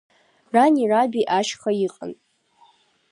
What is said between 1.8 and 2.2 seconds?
иҟан.